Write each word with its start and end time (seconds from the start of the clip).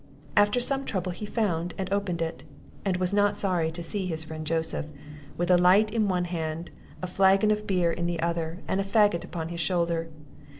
After 0.35 0.59
some 0.59 0.83
trouble 0.83 1.11
he 1.11 1.27
found, 1.27 1.75
and 1.77 1.87
opened 1.93 2.23
it; 2.23 2.43
and 2.83 2.97
was 2.97 3.13
not 3.13 3.37
sorry 3.37 3.69
to 3.71 3.83
see 3.83 4.07
his 4.07 4.23
friend 4.23 4.47
Joseph, 4.47 4.89
with 5.37 5.51
a 5.51 5.59
light 5.59 5.91
in 5.93 6.07
one 6.07 6.25
hand, 6.25 6.71
a 7.03 7.05
flagon 7.05 7.51
of 7.51 7.67
beer 7.67 7.91
in 7.91 8.07
the 8.07 8.19
other, 8.19 8.57
and 8.67 8.81
a 8.81 8.83
fagot 8.83 9.23
upon 9.23 9.49
his 9.49 9.59
shoulder. 9.61 10.09